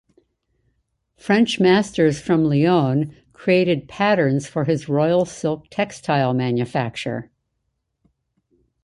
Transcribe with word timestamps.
French 1.15 1.59
masters 1.59 2.19
from 2.19 2.43
Lion 2.43 3.15
created 3.33 3.87
patterns 3.87 4.47
for 4.49 4.63
his 4.65 4.89
royal 4.89 5.25
silk 5.25 5.67
textile 5.69 6.33
manufacture. 6.33 7.29